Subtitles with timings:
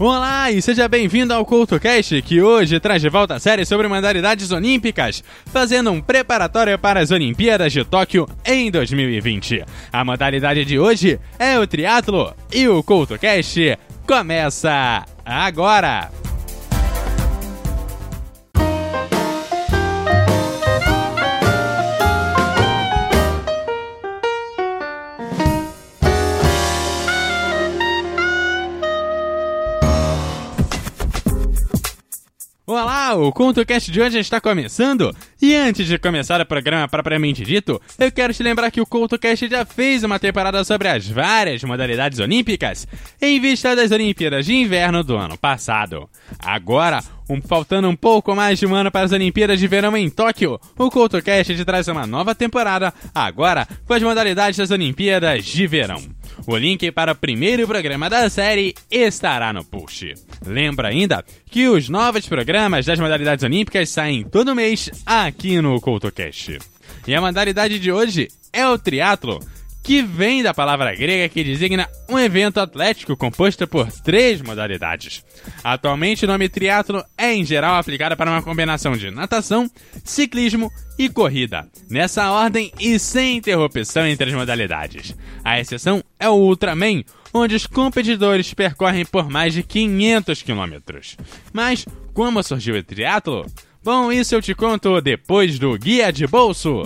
[0.00, 4.52] Olá e seja bem-vindo ao CoutoCast, que hoje traz de volta a série sobre modalidades
[4.52, 9.64] olímpicas, fazendo um preparatório para as Olimpíadas de Tóquio em 2020.
[9.92, 13.76] A modalidade de hoje é o triatlo e o CoutoCast
[14.06, 16.08] começa agora!
[33.16, 35.16] O ContoCast de hoje está começando!
[35.40, 39.48] E antes de começar o programa propriamente dito, eu quero te lembrar que o CoutoCast
[39.48, 42.86] já fez uma temporada sobre as várias modalidades olímpicas
[43.20, 46.08] em vista das Olimpíadas de Inverno do ano passado.
[46.38, 50.10] Agora, um, faltando um pouco mais de um ano para as Olimpíadas de Verão em
[50.10, 55.66] Tóquio, o CoutoCast te traz uma nova temporada, agora com as modalidades das Olimpíadas de
[55.66, 56.17] Verão.
[56.46, 60.14] O link para o primeiro programa da série estará no post.
[60.46, 66.58] Lembra ainda que os novos programas das modalidades olímpicas saem todo mês aqui no CoutoCast.
[67.06, 69.40] E a modalidade de hoje é o triatlo,
[69.82, 75.24] que vem da palavra grega que designa um evento atlético composto por três modalidades.
[75.64, 79.70] Atualmente, o nome triatlo é em geral aplicado para uma combinação de natação,
[80.04, 85.16] ciclismo e corrida, nessa ordem e sem interrupção entre as modalidades.
[85.42, 91.16] A exceção é o Ultraman, onde os competidores percorrem por mais de 500 quilômetros.
[91.52, 93.46] Mas como surgiu o triatlo?
[93.82, 96.82] Bom, isso eu te conto depois do Guia de Bolso.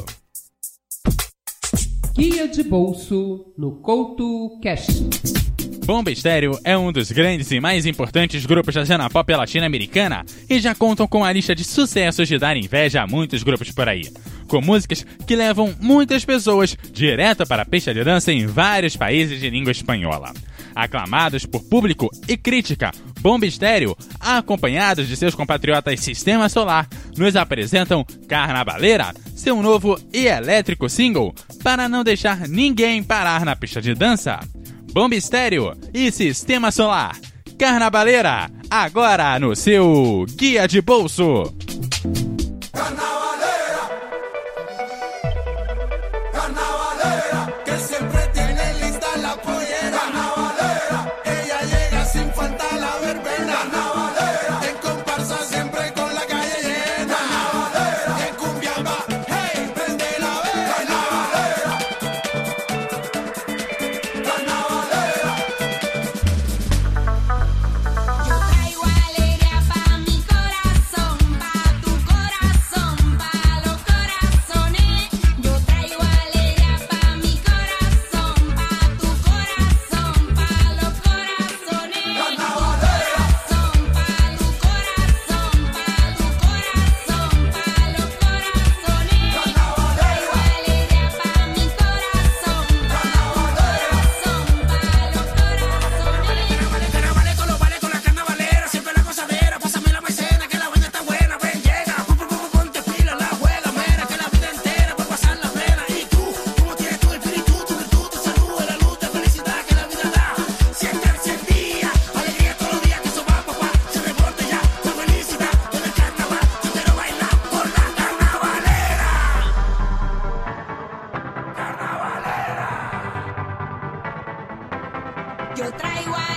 [2.15, 5.03] Guia de Bolso no Couto Cast.
[5.87, 10.61] Bomba Estéreo é um dos grandes e mais importantes grupos da cena pop latino-americana e
[10.61, 14.03] já contam com a lista de sucessos de dar inveja a muitos grupos por aí.
[14.47, 19.41] Com músicas que levam muitas pessoas direto para a pista de dança em vários países
[19.41, 20.35] de língua espanhola.
[20.75, 28.05] Aclamados por público e crítica, Bomba Estéreo, acompanhados de seus compatriotas Sistema Solar, nos apresentam
[28.29, 34.41] Carnavaleira, seu novo e elétrico single, para não deixar ninguém parar na pista de dança.
[34.93, 37.17] Bomba Estéreo e Sistema Solar.
[37.59, 41.55] Carnavaleira, agora no seu Guia de Bolso.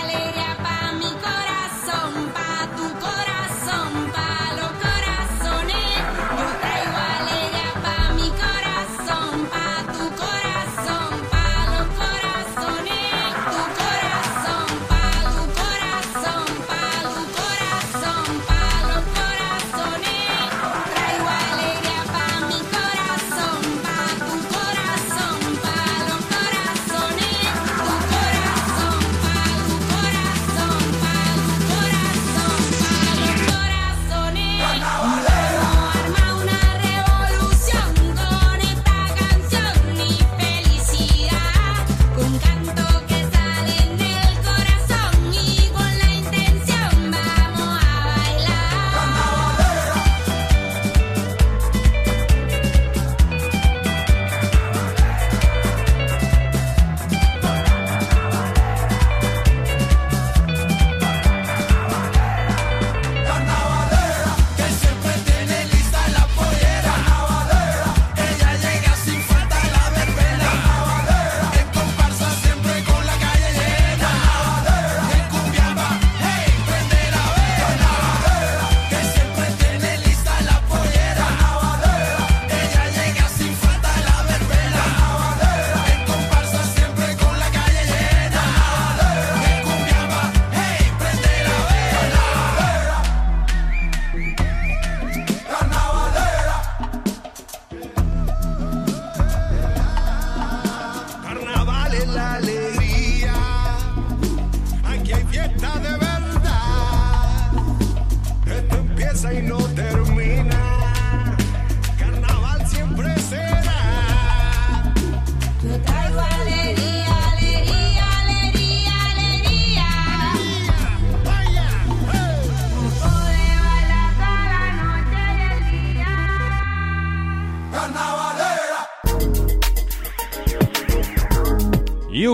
[0.05, 1.24] alegría para mi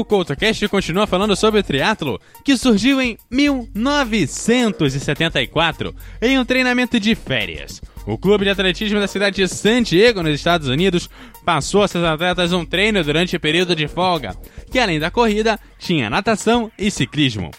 [0.01, 7.15] o CoutoCast continua falando sobre o triatlo, que surgiu em 1974, em um treinamento de
[7.15, 7.81] férias.
[8.05, 11.07] O clube de atletismo da cidade de San Diego, nos Estados Unidos,
[11.45, 14.35] passou a seus atletas um treino durante o período de folga,
[14.71, 17.51] que além da corrida, tinha natação e ciclismo.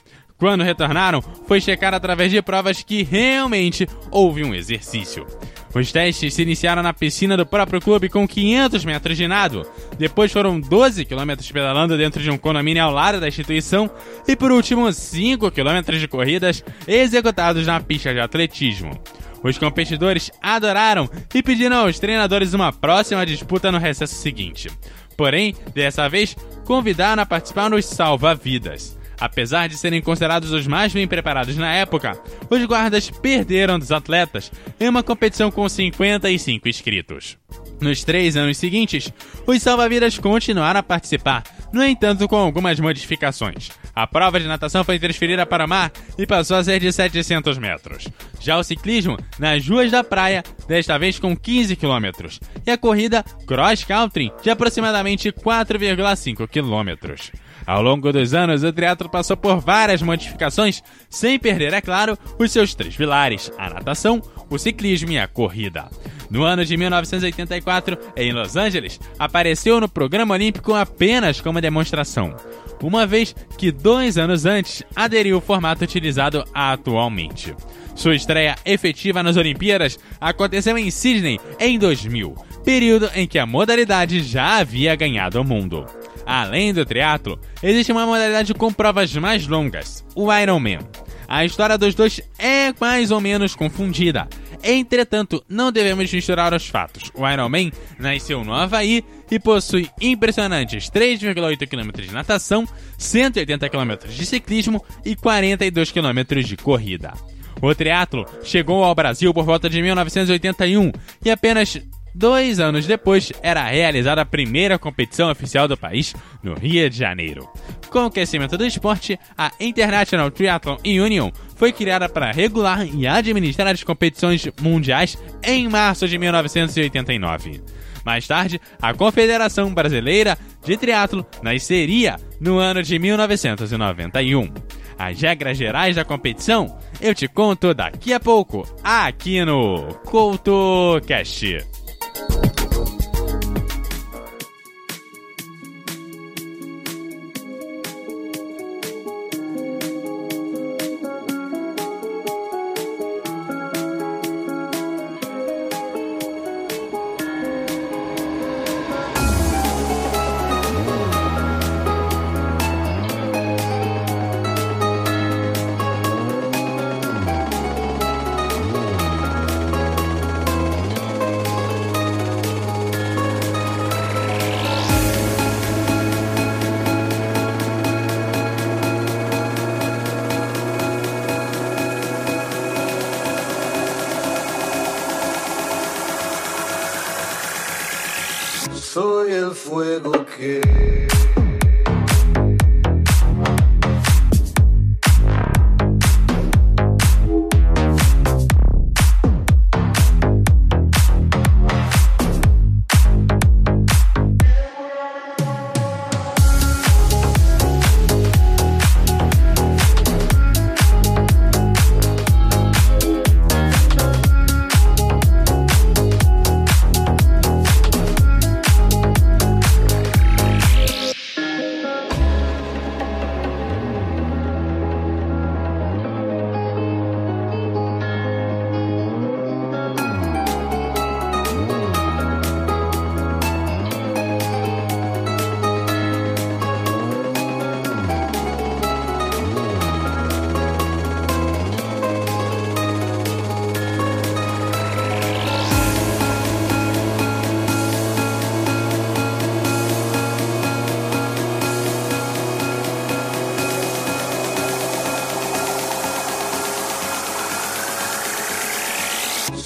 [0.42, 5.24] Quando retornaram, foi checar através de provas que realmente houve um exercício.
[5.72, 9.64] Os testes se iniciaram na piscina do próprio clube com 500 metros de nado.
[9.96, 13.88] Depois foram 12 quilômetros pedalando dentro de um condomínio ao lado da instituição.
[14.26, 19.00] E por último, 5 quilômetros de corridas executados na pista de atletismo.
[19.44, 24.68] Os competidores adoraram e pediram aos treinadores uma próxima disputa no recesso seguinte.
[25.16, 26.34] Porém, dessa vez,
[26.64, 29.00] convidaram a participar nos salva-vidas.
[29.20, 32.20] Apesar de serem considerados os mais bem preparados na época,
[32.50, 34.50] os guardas perderam dos atletas
[34.80, 37.36] em uma competição com 55 inscritos.
[37.80, 39.12] Nos três anos seguintes,
[39.46, 41.42] os salva-vidas continuaram a participar,
[41.72, 43.70] no entanto com algumas modificações.
[43.94, 47.58] A prova de natação foi transferida para o mar e passou a ser de 700
[47.58, 48.08] metros.
[48.40, 52.40] Já o ciclismo, nas ruas da praia, desta vez com 15 quilômetros.
[52.66, 57.32] E a corrida cross country, de aproximadamente 4,5 quilômetros.
[57.66, 62.50] Ao longo dos anos, o triatlo passou por várias modificações, sem perder, é claro, os
[62.50, 64.20] seus três pilares: a natação,
[64.50, 65.88] o ciclismo e a corrida.
[66.30, 72.34] No ano de 1984, em Los Angeles, apareceu no programa olímpico apenas como demonstração,
[72.82, 77.54] uma vez que dois anos antes aderiu ao formato utilizado atualmente.
[77.94, 84.22] Sua estreia efetiva nas Olimpíadas aconteceu em Sydney em 2000, período em que a modalidade
[84.22, 85.86] já havia ganhado o mundo.
[86.26, 90.80] Além do triatlo, existe uma modalidade com provas mais longas, o Ironman.
[91.28, 94.28] A história dos dois é mais ou menos confundida.
[94.62, 97.10] Entretanto, não devemos misturar os fatos.
[97.14, 104.26] O Ironman nasceu no Havaí e possui impressionantes 3,8 km de natação, 180 km de
[104.26, 107.12] ciclismo e 42 km de corrida.
[107.60, 110.92] O triatlo chegou ao Brasil por volta de 1981
[111.24, 111.80] e apenas
[112.14, 117.48] Dois anos depois, era realizada a primeira competição oficial do país, no Rio de Janeiro.
[117.90, 123.68] Com o crescimento do esporte, a International Triathlon Union foi criada para regular e administrar
[123.68, 127.62] as competições mundiais em março de 1989.
[128.04, 134.52] Mais tarde, a Confederação Brasileira de Triatlo nasceria no ano de 1991.
[134.98, 141.81] As regras gerais da competição eu te conto daqui a pouco, aqui no CoutoCast.
[142.14, 142.51] you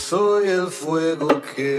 [0.08, 1.76] soy el fuego que...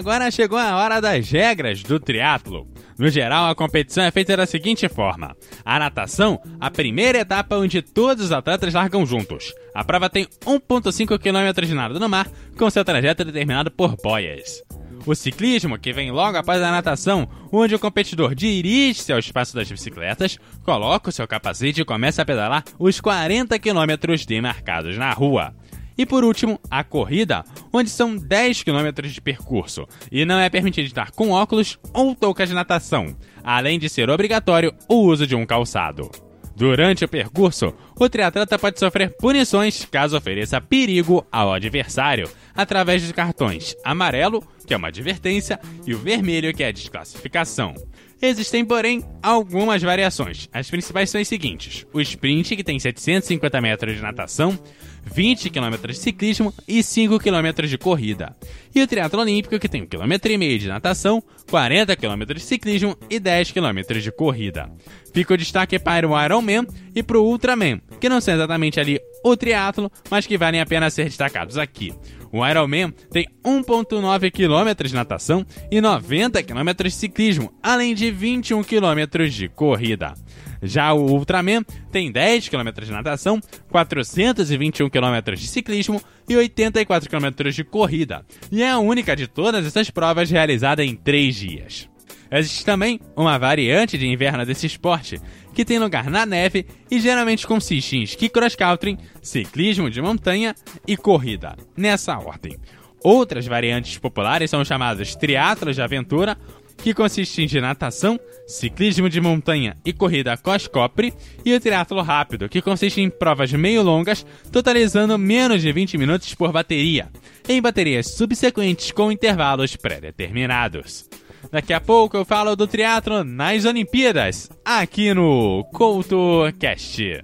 [0.00, 2.66] agora chegou a hora das regras do triatlo.
[2.98, 7.82] No geral, a competição é feita da seguinte forma: a natação, a primeira etapa onde
[7.82, 9.52] todos os atletas largam juntos.
[9.74, 12.26] A prova tem 1,5 km de nado no mar,
[12.56, 14.62] com seu trajeto determinado por boias.
[15.06, 19.70] O ciclismo, que vem logo após a natação, onde o competidor dirige-se ao espaço das
[19.70, 25.54] bicicletas, coloca o seu capacete e começa a pedalar os 40 quilômetros demarcados na rua.
[26.00, 30.86] E por último, a corrida, onde são 10 km de percurso e não é permitido
[30.86, 33.14] estar com óculos ou toucas de natação,
[33.44, 36.10] além de ser obrigatório o uso de um calçado.
[36.56, 43.12] Durante o percurso, o triatleta pode sofrer punições caso ofereça perigo ao adversário, através de
[43.12, 47.74] cartões amarelo, que é uma advertência, e o vermelho, que é a desclassificação.
[48.22, 50.48] Existem, porém, algumas variações.
[50.52, 54.58] As principais são as seguintes: o sprint, que tem 750 metros de natação,
[55.04, 58.36] 20 km de ciclismo e 5 km de corrida.
[58.74, 63.18] E o triatlo olímpico, que tem 1,5 km de natação, 40 km de ciclismo e
[63.18, 64.70] 10 km de corrida.
[65.12, 69.00] Fica o destaque para o Ironman e para o Ultraman, que não são exatamente ali
[69.24, 71.92] o triatlo, mas que valem a pena ser destacados aqui.
[72.32, 78.62] O Ironman tem 1,9 km de natação e 90 km de ciclismo, além de 21
[78.62, 80.14] km de corrida.
[80.62, 87.50] Já o Ultraman tem 10 km de natação, 421 km de ciclismo e 84 km
[87.50, 91.88] de corrida, e é a única de todas essas provas realizada em 3 dias.
[92.30, 95.20] Existe também uma variante de inverno desse esporte,
[95.54, 100.54] que tem lugar na neve e geralmente consiste em ski cross country, ciclismo de montanha
[100.86, 102.56] e corrida, nessa ordem.
[103.02, 106.36] Outras variantes populares são chamadas triatlos de aventura,
[106.76, 111.12] que consistem de natação, ciclismo de montanha e corrida cross-country,
[111.44, 116.34] e o triatlo rápido, que consiste em provas meio longas, totalizando menos de 20 minutos
[116.34, 117.08] por bateria,
[117.48, 121.08] em baterias subsequentes com intervalos pré-determinados.
[121.50, 127.20] Daqui a pouco eu falo do triatlo nas Olimpíadas, aqui no CoutoCast.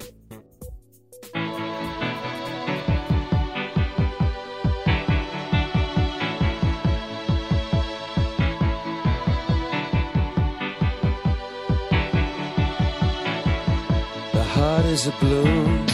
[14.87, 15.87] Is a balloon,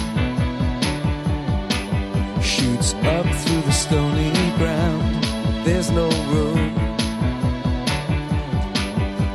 [2.41, 5.25] shoots up through the stony ground.
[5.65, 6.62] There's no room,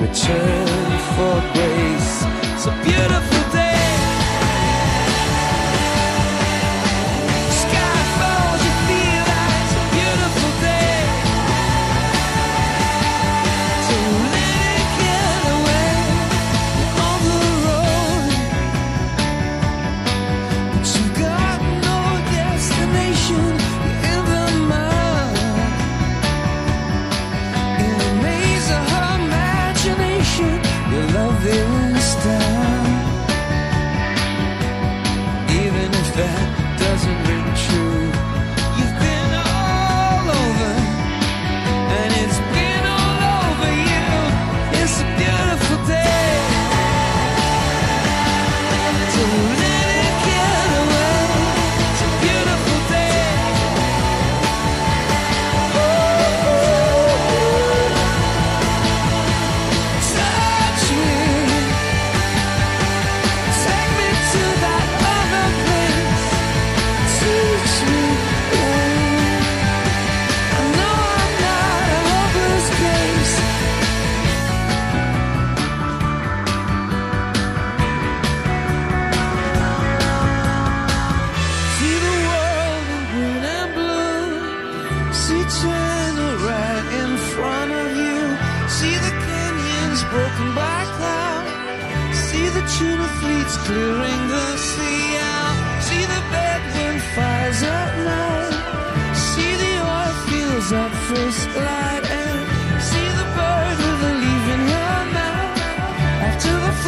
[0.00, 0.66] return
[1.16, 2.24] for grace.
[2.66, 3.37] A beautiful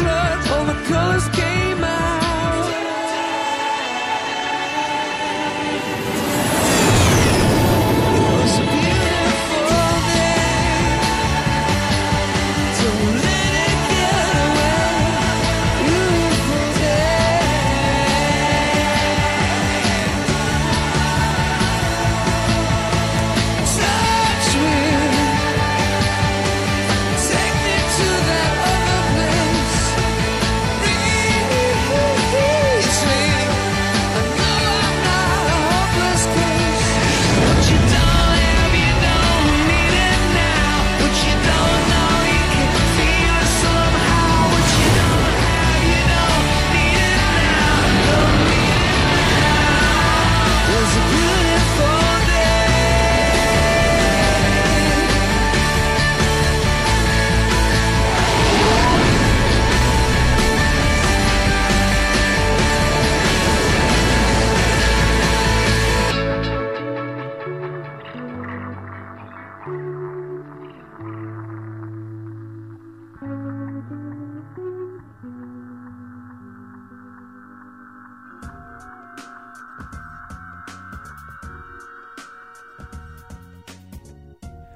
[0.01, 0.50] snart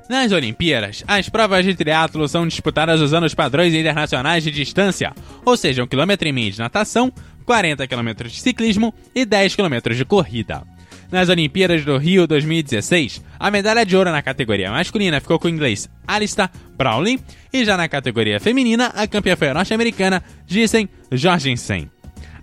[0.08, 5.12] Nas Olimpíadas, as provas de triatlo são disputadas usando os padrões internacionais de distância,
[5.44, 7.12] ou seja, 1 km e meio de natação,
[7.44, 10.64] 40 km de ciclismo e 10 km de corrida.
[11.12, 15.52] Nas Olimpíadas do Rio 2016, a medalha de ouro na categoria masculina ficou com o
[15.52, 17.20] inglês Alistair Brownlee
[17.52, 21.90] e já na categoria feminina, a campeã foi a norte-americana Gissen Jorgensen.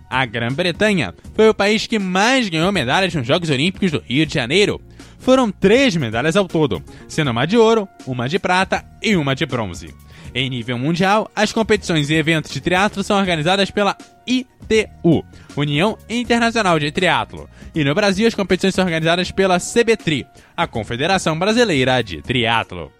[0.09, 4.33] A Grã-Bretanha foi o país que mais ganhou medalhas nos Jogos Olímpicos do Rio de
[4.33, 4.79] Janeiro.
[5.23, 9.45] Foram três medalhas ao todo, sendo uma de ouro, uma de prata e uma de
[9.45, 9.95] bronze.
[10.35, 13.95] Em nível mundial, as competições e eventos de triatlo são organizadas pela
[14.27, 15.23] ITU,
[15.55, 21.39] União Internacional de Triatlo, e no Brasil as competições são organizadas pela CBTRI, a Confederação
[21.39, 22.91] Brasileira de Triatlo.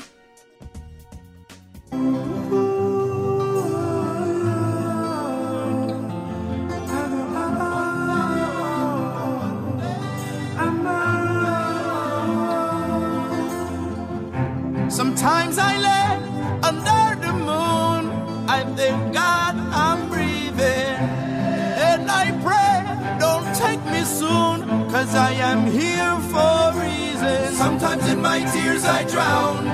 [28.34, 29.73] My tears I drown,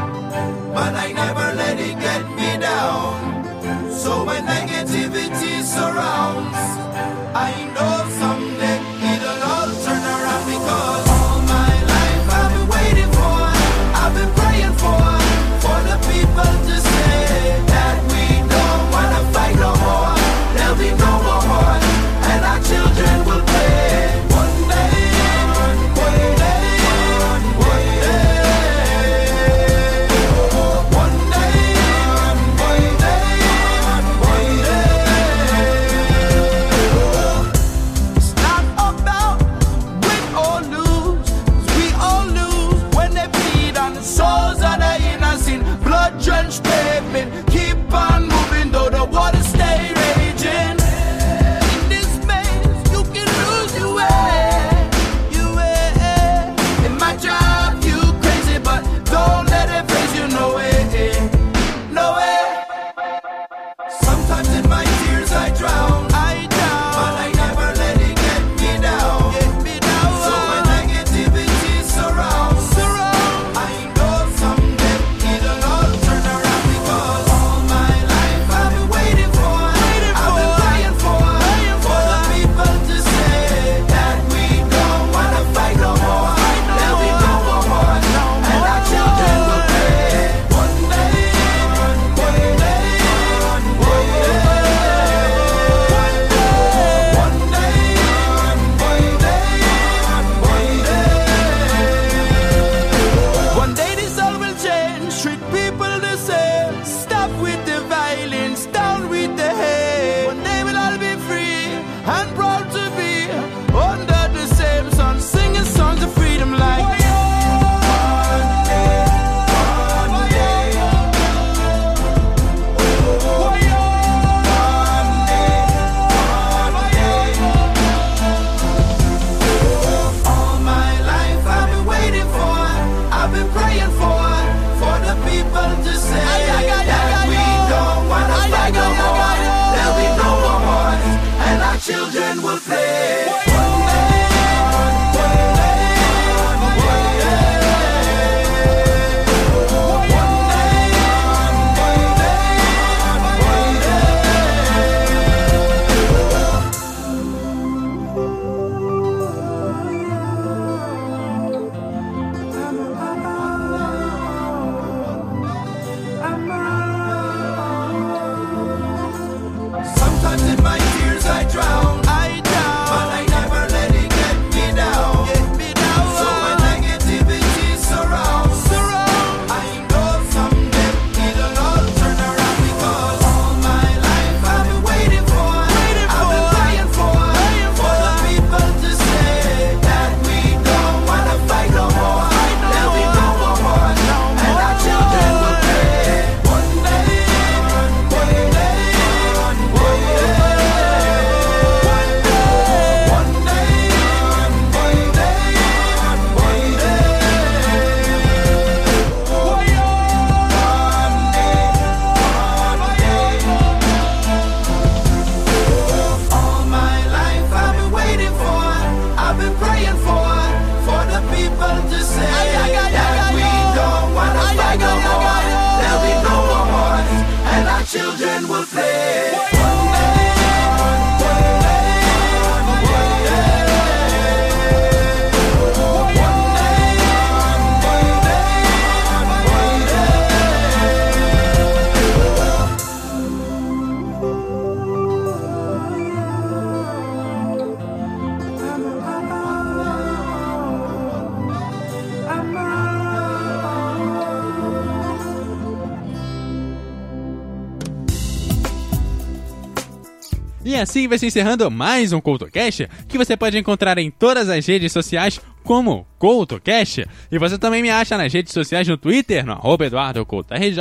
[260.79, 264.91] assim vai se encerrando mais um CoutoCast, que você pode encontrar em todas as redes
[264.91, 267.05] sociais como CoutoCast.
[267.31, 270.79] E você também me acha nas redes sociais no Twitter, no arroba EduardoCoutoRJ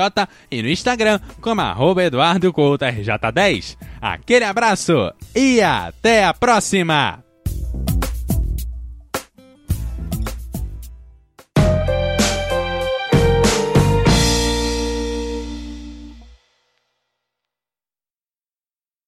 [0.50, 3.76] e no Instagram como arroba EduardoCoutoRJ10.
[4.00, 7.27] Aquele abraço e até a próxima!